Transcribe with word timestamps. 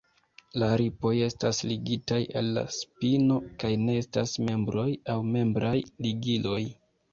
La 0.61 0.69
ripoj 0.81 1.11
estas 1.25 1.59
ligitaj 1.71 2.17
al 2.41 2.49
la 2.55 2.63
spino 2.79 3.39
kaj 3.65 3.71
ne 3.83 3.99
estas 4.07 4.35
membroj 4.49 4.89
aŭ 5.17 5.21
membraj 5.37 5.77
ligiloj. 6.11 6.61